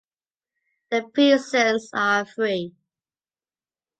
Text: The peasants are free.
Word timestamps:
The 0.89 1.03
peasants 1.13 1.91
are 1.93 2.25
free. 2.25 2.73